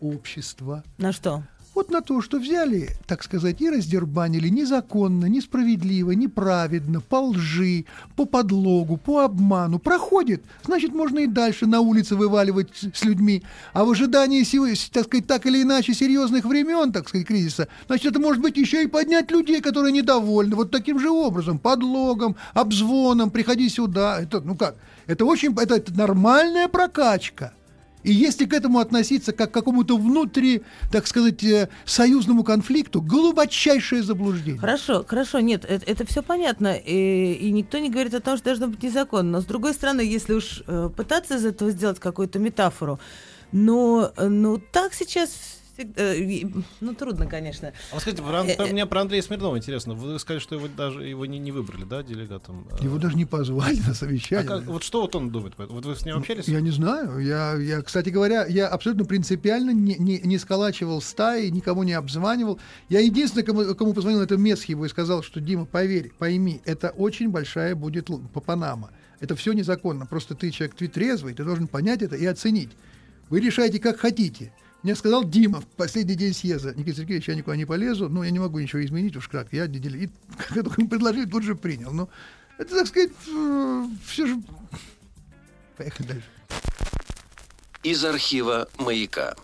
[0.01, 0.83] общество?
[0.99, 1.43] На что?
[1.79, 7.85] Вот на то, что взяли, так сказать, и раздербанили незаконно, несправедливо, неправедно, по лжи,
[8.17, 9.79] по подлогу, по обману.
[9.79, 13.45] Проходит, значит, можно и дальше на улице вываливать с людьми.
[13.75, 14.43] А в ожидании,
[14.91, 18.83] так сказать, так или иначе серьезных времен, так сказать, кризиса, значит, это может быть еще
[18.83, 20.57] и поднять людей, которые недовольны.
[20.57, 24.21] Вот таким же образом, подлогом, обзвоном, приходи сюда.
[24.21, 24.75] Это, ну как,
[25.07, 27.53] это очень, это, это нормальная прокачка.
[28.09, 34.03] И если к этому относиться как к какому-то внутри, так сказать, э, союзному конфликту, глубочайшее
[34.03, 34.59] заблуждение.
[34.59, 38.69] Хорошо, хорошо, нет, это, все понятно, и, и никто не говорит о том, что должно
[38.69, 39.31] быть незаконно.
[39.33, 42.99] Но с другой стороны, если уж э, пытаться из этого сделать какую-то метафору,
[43.53, 45.58] но ну так сейчас всегда, и-
[46.81, 47.69] ну трудно, конечно.
[47.91, 48.73] А вот скажите, про, Э, про- э.
[48.73, 49.95] мне про Андрея Смирнова интересно.
[49.95, 52.67] Вы сказали, что его даже его не, не выбрали, да, делегатом?
[52.71, 54.47] А, Его даже не позвали на а совещание.
[54.47, 55.55] как- вот что вот он думает?
[55.57, 56.49] Вот вы с ним общались?
[56.49, 57.19] Я не знаю.
[57.19, 62.59] Я, я, кстати говоря, я абсолютно принципиально не, не, не сколачивал стаи, никому не обзванивал.
[62.89, 67.31] Я единственное, кому, кому позвонил, это Месхиву и сказал, что Дима, поверь, пойми, это очень
[67.31, 68.09] большая будет
[68.45, 68.91] Панама.
[69.21, 70.07] Это все незаконно.
[70.07, 72.71] Просто ты человек ты трезвый, ты должен понять это и оценить.
[73.31, 74.53] Вы решаете, как хотите.
[74.83, 76.73] Мне сказал Дима в последний день съезда.
[76.75, 79.53] Никита Сергеевич, я никуда не полезу, но я не могу ничего изменить, уж как.
[79.53, 81.93] Я не дел- и как только ему предложили, тут же принял.
[81.93, 82.09] Но
[82.59, 83.11] это, так сказать,
[84.07, 84.37] все же...
[85.77, 86.27] Поехали дальше.
[87.83, 89.35] Из архива «Маяка».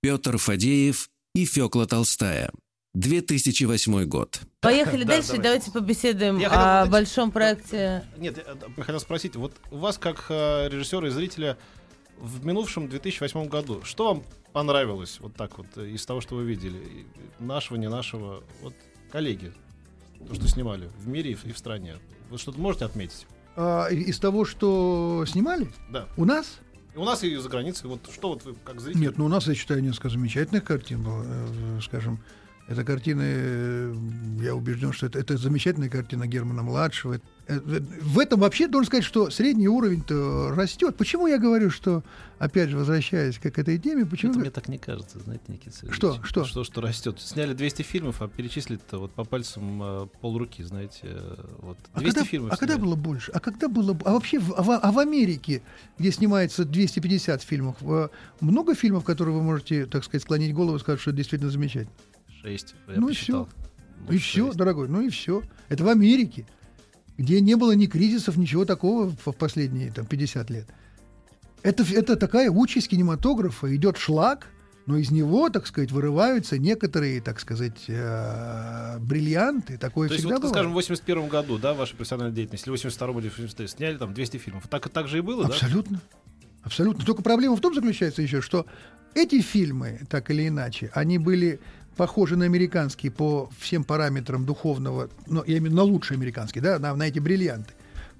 [0.00, 2.50] Петр Фадеев и Фёкла Толстая.
[2.94, 4.40] 2008 год.
[4.60, 5.42] Поехали Да, дальше, давайте.
[5.42, 8.04] давайте побеседуем Я хотел о уточнить- большом проекте.
[8.18, 8.44] Нет, я
[8.76, 11.56] э, хотел спросить, вот у вас как э, режиссера и зрителя
[12.18, 14.22] в минувшем 2008 году, что вам
[14.52, 17.06] понравилось вот так вот э, из того, что вы видели?
[17.38, 18.42] Нашего, не нашего?
[18.62, 18.74] Вот
[19.10, 19.52] коллеги,
[20.26, 21.96] то, что снимали в мире и в, и в стране.
[22.30, 23.26] Вы что-то можете отметить?
[23.56, 26.08] А, из того, что снимали, Да.
[26.16, 26.58] у нас
[26.94, 27.88] И у нас и за границей.
[27.90, 29.00] Вот что вот вы как зритель?
[29.00, 31.22] Нет, ну у нас, я считаю, несколько замечательных картин было.
[31.26, 32.18] э, Скажем,
[32.68, 33.94] эта картина, э,
[34.40, 37.14] я убежден, что это, это замечательная картина Германа младшего.
[37.14, 40.96] Э, э, В этом вообще должен сказать, что средний уровень-то растет.
[40.96, 42.02] Почему я говорю, что,
[42.38, 44.32] опять же, возвращаясь к этой теме, почему...
[44.32, 45.96] Это мне так не кажется, знаете, Никита Сергеевич.
[45.96, 46.20] Что?
[46.22, 46.44] Что?
[46.44, 47.20] Что, что растет.
[47.20, 51.00] Сняли 200 фильмов, а перечислить-то вот по пальцам э, полруки, знаете.
[51.02, 51.78] э, вот.
[51.92, 52.86] А 200 когда, фильмов а когда сняли.
[52.86, 53.30] было больше?
[53.32, 53.98] А когда было...
[54.04, 55.62] А вообще, в, а а в Америке,
[55.98, 58.08] где снимается 250 фильмов, э,
[58.40, 61.92] много фильмов, которые вы можете, так сказать, склонить голову и сказать, что это действительно замечательно?
[62.40, 62.74] Шесть.
[62.88, 63.48] я Ну и посчитал.
[64.06, 65.42] Ну, и все, дорогой, ну и все.
[65.68, 66.46] Это в Америке,
[67.16, 70.66] где не было ни кризисов, ничего такого в последние там, 50 лет.
[71.62, 73.74] Это, это такая участь кинематографа.
[73.74, 74.48] Идет шлак,
[74.86, 79.78] но из него, так сказать, вырываются некоторые, так сказать, э, бриллианты.
[79.78, 80.54] Такое То есть, всегда вот, бывает.
[80.54, 83.96] скажем, в 81 году, да, вашей профессиональной деятельности, или в 82 или в 83 сняли
[83.96, 84.64] там 200 фильмов.
[84.68, 85.50] Так, так же и было, да?
[85.50, 86.00] Абсолютно.
[86.62, 87.04] Абсолютно.
[87.04, 88.66] Только проблема в том заключается еще, что
[89.14, 91.60] эти фильмы, так или иначе, они были
[91.96, 96.94] похожи на американские по всем параметрам духовного, ну, я имею на лучшие американские, да, на,
[96.94, 97.72] на эти бриллианты,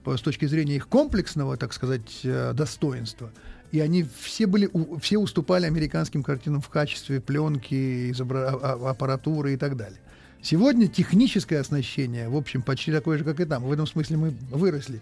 [0.02, 3.30] по, с точки зрения их комплексного, так сказать, э, достоинства.
[3.72, 9.54] И они все были, все уступали американским картинам в качестве пленки, изобра- а- а- аппаратуры
[9.54, 9.98] и так далее.
[10.40, 13.64] Сегодня техническое оснащение, в общем, почти такое же, как и там.
[13.64, 15.00] В этом смысле мы выросли.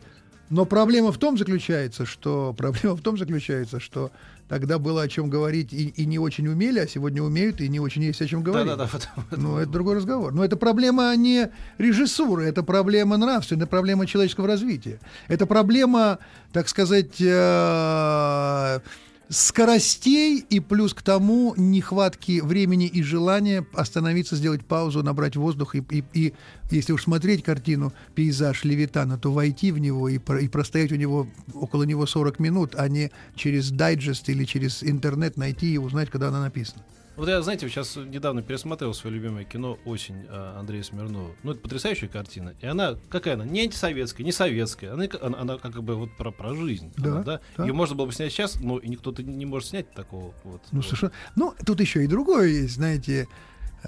[0.53, 4.11] Но проблема в том заключается, что проблема в том заключается, что
[4.49, 7.81] тогда было о чем говорить и, и не очень умели, а сегодня умеют и не
[7.81, 8.67] очень есть о чем говорить.
[8.69, 8.91] Да, да, да.
[8.93, 10.35] потому- Ну, это другой разговор.
[10.35, 15.01] Но это проблема не режиссуры, это проблема нравственная, проблема человеческого развития.
[15.29, 16.19] Это проблема,
[16.53, 18.81] так сказать, э,
[19.29, 25.85] скоростей и плюс к тому нехватки времени и желания остановиться, сделать паузу, набрать воздух и,
[25.91, 26.35] и- и,
[26.71, 31.27] если уж смотреть картину «Пейзаж Левитана», то войти в него и, и простоять у него
[31.55, 36.29] около него 40 минут, а не через дайджест или через интернет найти и узнать, когда
[36.29, 36.83] она написана.
[37.15, 41.33] Вот я, знаете, сейчас недавно пересмотрел свое любимое кино «Осень» э, Андрея Смирнова.
[41.43, 42.55] Ну, это потрясающая картина.
[42.63, 43.45] И она, какая она?
[43.45, 44.95] Не антисоветская, не советская.
[44.95, 46.91] Она, она, она как бы вот про, про жизнь.
[46.97, 47.41] Да, Она, да?
[47.59, 47.65] да.
[47.67, 50.33] Ее можно было бы снять сейчас, но и никто-то не может снять такого.
[50.45, 50.85] Вот, Ну, вот.
[50.87, 51.13] совершенно.
[51.37, 53.29] Ну, тут еще и другое есть, знаете.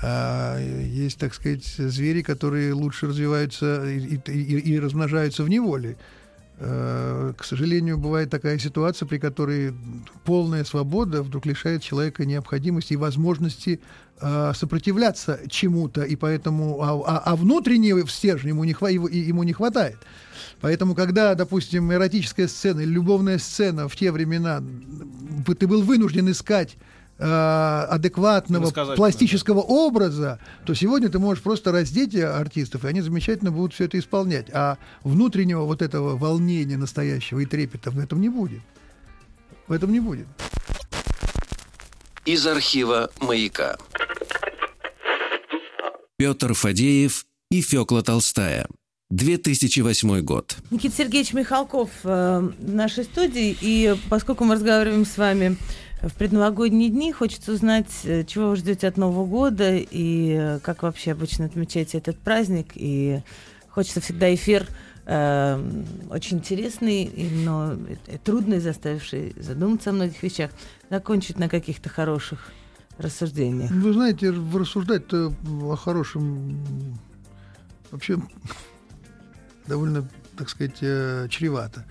[0.03, 5.97] а, есть, так сказать, звери, которые лучше развиваются и, и- и- и размножаются в неволе.
[6.59, 9.75] А, К сожалению, бывает такая ситуация, при которой
[10.25, 13.81] полная свобода вдруг лишает человека необходимости и возможности
[14.21, 19.43] а, сопротивляться чему-то, и поэтому а, а- а внутреннего стержня ему не, хва- его- ему
[19.43, 19.99] не хватает.
[20.61, 24.63] Поэтому, когда, допустим, эротическая сцена или любовная сцена в те времена,
[25.59, 32.17] ты был вынужден искать э, адекватного Иносказательного, пластического образа, то сегодня ты можешь просто раздеть
[32.17, 34.47] артистов, и они замечательно будут все это исполнять.
[34.53, 38.63] А внутреннего вот этого волнения настоящего и трепета в этом не будет.
[39.69, 40.27] В этом не будет.
[42.25, 43.77] Из архива «Маяка».
[46.17, 48.67] Петр Фадеев и Фёкла Толстая.
[49.11, 50.57] 2008 год.
[50.71, 55.57] Никита Сергеевич Михалков э, в нашей студии, и поскольку мы разговариваем с вами
[56.09, 60.83] в предновогодние дни, хочется узнать, э, чего вы ждете от Нового года и э, как
[60.83, 62.73] вообще обычно отмечаете этот праздник.
[62.75, 63.21] И
[63.69, 64.67] хочется всегда эфир
[65.07, 65.59] э,
[66.11, 67.11] очень интересный,
[67.45, 67.75] но
[68.07, 70.51] и трудный, заставивший задуматься о многих вещах,
[70.91, 72.53] закончить на каких-то хороших
[72.99, 73.71] рассуждениях.
[73.71, 76.59] Вы знаете, рассуждать-то о хорошем
[77.91, 78.19] вообще
[79.67, 81.85] довольно, так сказать, э, чревато.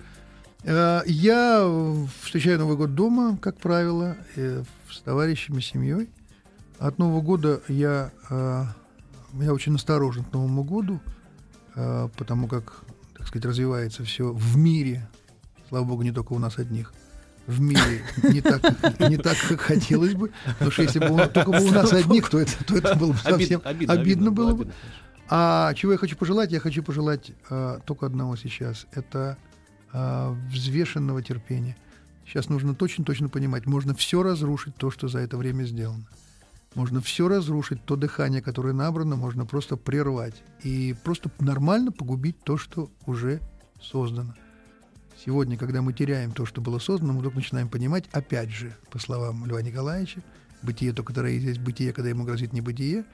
[0.64, 6.08] Э, Я встречаю Новый год дома, как правило, э, с товарищами, с семьей.
[6.78, 8.64] От Нового года я, э,
[9.40, 11.00] я очень осторожен к Новому году,
[11.74, 12.82] потому как,
[13.18, 15.08] так сказать, развивается все в мире,
[15.68, 16.92] слава богу, не только у нас одних,
[17.48, 18.62] в мире не так,
[19.08, 20.30] не так как хотелось бы.
[20.52, 23.10] Потому что если бы у- только бы у нас одних, то это, то это было
[23.12, 24.62] бы совсем Обид- обидно, было бы.
[24.64, 24.74] обидно.
[25.28, 26.52] А чего я хочу пожелать?
[26.52, 28.86] Я хочу пожелать э, только одного сейчас.
[28.92, 29.36] Это
[29.94, 31.76] взвешенного терпения.
[32.26, 36.06] Сейчас нужно точно-точно понимать, можно все разрушить то, что за это время сделано.
[36.74, 40.34] Можно все разрушить, то дыхание, которое набрано, можно просто прервать.
[40.64, 43.40] И просто нормально погубить то, что уже
[43.80, 44.34] создано.
[45.24, 48.98] Сегодня, когда мы теряем то, что было создано, мы вдруг начинаем понимать, опять же, по
[48.98, 50.22] словам Льва Николаевича,
[50.62, 53.04] бытие только тогда и есть бытие, когда ему грозит небытие,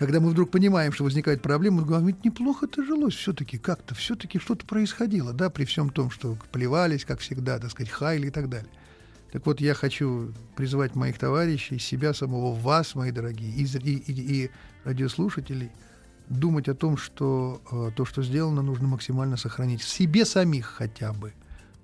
[0.00, 3.94] когда мы вдруг понимаем, что возникает проблема, мы говорим, «А ведь неплохо-то жилось все-таки, как-то,
[3.94, 8.30] все-таки что-то происходило, да, при всем том, что плевались, как всегда, так сказать, хайли и
[8.30, 8.70] так далее.
[9.30, 14.50] Так вот, я хочу призвать моих товарищей, себя самого, вас, мои дорогие, и, и, и-
[14.84, 15.70] радиослушателей,
[16.30, 21.34] думать о том, что э, то, что сделано, нужно максимально сохранить себе самих хотя бы.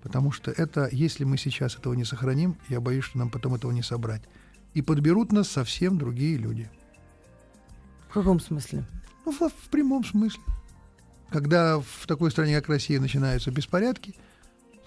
[0.03, 3.73] Потому что это, если мы сейчас этого не сохраним, я боюсь, что нам потом этого
[3.73, 4.23] не собрать.
[4.73, 6.71] И подберут нас совсем другие люди.
[8.17, 8.83] В каком смысле?
[9.27, 10.41] Ну, в, в прямом смысле.
[11.29, 14.15] Когда в такой стране, как Россия, начинаются беспорядки,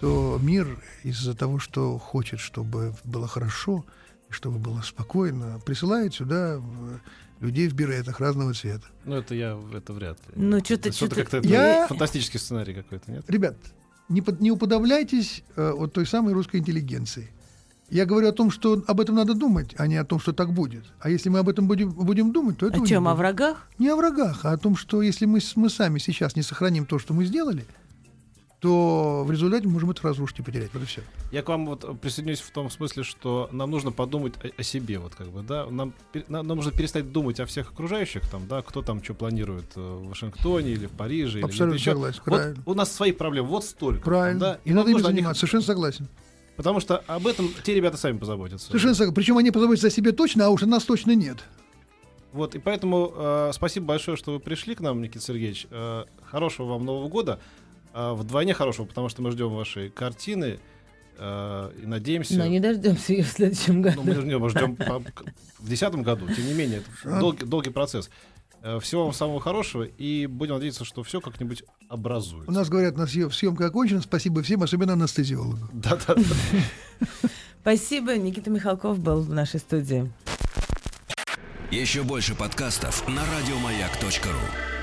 [0.00, 3.84] то мир из-за того, что хочет, чтобы было хорошо,
[4.28, 6.60] и чтобы было спокойно, присылает сюда
[7.38, 8.88] людей в беретах разного цвета.
[9.04, 10.32] Ну, это я, это вряд ли.
[10.34, 13.30] Ну, что-то чё-то- как-то Я- это фантастический сценарий какой-то, нет?
[13.30, 13.56] Ребят,
[14.08, 17.30] не, под- не уподобляйтесь э, вот той самой русской интеллигенции.
[17.90, 20.52] Я говорю о том, что об этом надо думать, а не о том, что так
[20.52, 20.84] будет.
[21.00, 23.08] А если мы об этом будем, будем думать, то это О чем?
[23.08, 23.66] О врагах?
[23.78, 26.98] Не о врагах, а о том, что если мы, мы сами сейчас не сохраним то,
[27.00, 27.64] что мы сделали,
[28.60, 30.68] то в результате мы можем это разрушить и потерять.
[30.74, 31.00] Вот и все.
[31.32, 34.98] Я к вам вот присоединюсь в том смысле, что нам нужно подумать о, о себе,
[34.98, 35.64] вот как бы, да.
[35.70, 35.94] Нам,
[36.28, 39.80] нам, нам нужно перестать думать о всех окружающих, там, да, кто там что планирует э,
[39.80, 41.38] в Вашингтоне или в Париже.
[41.38, 41.92] или Абсолютно еще.
[41.92, 42.62] согласен, Вот правильно.
[42.66, 44.02] у нас свои проблемы, вот столько.
[44.02, 44.40] Правильно.
[44.40, 45.40] Да, и нам надо нужно них- заниматься.
[45.40, 46.08] Совершенно согласен.
[46.60, 48.66] Потому что об этом те ребята сами позаботятся.
[48.66, 49.14] Совершенно согласен.
[49.14, 51.38] Причем они позаботятся о себе точно, а уж о нас точно нет.
[52.34, 55.68] Вот, и поэтому э, спасибо большое, что вы пришли к нам, Никита Сергеевич.
[55.70, 57.40] Э, хорошего вам Нового года.
[57.94, 60.60] Э, вдвойне хорошего, потому что мы ждем вашей картины
[61.16, 62.36] э, и надеемся...
[62.36, 64.02] Но не дождемся ее в следующем году.
[64.04, 67.70] Ну, мы ждем, мы ждем по- в 2010 году, тем не менее, это долгий, долгий
[67.70, 68.10] процесс.
[68.62, 72.50] Э, Всего вам самого хорошего и будем надеяться, что все как-нибудь У образуется.
[72.52, 74.02] нас говорят, на съем- съемка окончена.
[74.02, 75.58] Спасибо всем, особенно анестезиологу.
[75.72, 76.22] Да-да-да.
[77.62, 80.10] Спасибо, Никита Михалков был в нашей студии.
[81.70, 84.79] Еще больше подкастов на радиомаяк.ру.